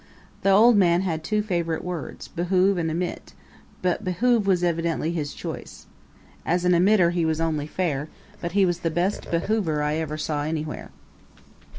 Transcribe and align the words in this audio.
The 0.41 0.49
old 0.49 0.77
man 0.77 1.01
had 1.01 1.23
two 1.23 1.43
favorite 1.43 1.83
words 1.83 2.27
behoove 2.27 2.79
and 2.79 2.89
emit 2.89 3.33
but 3.83 4.03
behoove 4.03 4.47
was 4.47 4.63
evidently 4.63 5.11
his 5.11 5.31
choice. 5.35 5.85
As 6.43 6.65
an 6.65 6.71
emitter 6.73 7.11
he 7.11 7.23
was 7.23 7.39
only 7.39 7.67
fair, 7.67 8.09
but 8.41 8.53
he 8.53 8.65
was 8.65 8.79
the 8.79 8.89
best 8.89 9.29
behoover 9.29 9.83
I 9.83 9.97
ever 9.97 10.17
saw 10.17 10.41
anywhere. 10.41 10.89